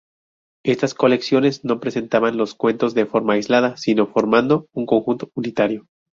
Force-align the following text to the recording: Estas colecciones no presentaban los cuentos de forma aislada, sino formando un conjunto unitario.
Estas 0.65 0.95
colecciones 0.95 1.63
no 1.63 1.79
presentaban 1.79 2.35
los 2.35 2.55
cuentos 2.55 2.95
de 2.95 3.05
forma 3.05 3.33
aislada, 3.33 3.77
sino 3.77 4.07
formando 4.07 4.65
un 4.73 4.87
conjunto 4.87 5.29
unitario. 5.35 5.85